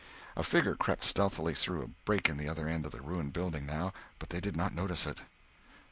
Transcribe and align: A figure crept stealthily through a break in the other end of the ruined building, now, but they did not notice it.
A 0.35 0.41
figure 0.41 0.73
crept 0.73 1.03
stealthily 1.03 1.53
through 1.53 1.83
a 1.83 1.87
break 1.87 2.27
in 2.27 2.37
the 2.37 2.49
other 2.49 2.67
end 2.67 2.87
of 2.87 2.91
the 2.91 3.01
ruined 3.01 3.33
building, 3.33 3.67
now, 3.67 3.93
but 4.17 4.31
they 4.31 4.39
did 4.39 4.55
not 4.57 4.73
notice 4.73 5.05
it. 5.05 5.19